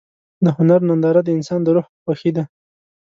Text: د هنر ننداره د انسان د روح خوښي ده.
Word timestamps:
د 0.43 0.45
هنر 0.57 0.79
ننداره 0.89 1.21
د 1.23 1.29
انسان 1.37 1.59
د 1.63 1.67
روح 1.75 1.87
خوښي 2.03 2.31
ده. 2.35 2.43